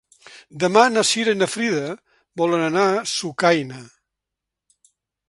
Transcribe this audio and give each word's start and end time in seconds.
Demà 0.61 0.85
na 0.93 1.03
Cira 1.09 1.35
i 1.35 1.37
na 1.41 1.47
Frida 1.55 1.83
volen 2.43 2.63
anar 2.71 2.87
a 2.97 3.05
Sucaina. 3.13 3.83